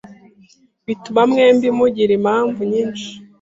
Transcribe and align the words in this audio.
bituma 0.85 1.21
mwembi 1.31 1.67
mugira 1.77 2.11
impamvu 2.19 2.59
nyinshi 2.71 3.09